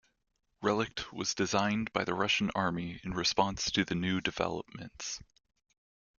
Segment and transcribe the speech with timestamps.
[0.63, 5.21] Relikt was designed by the Russian army in response to the new developments.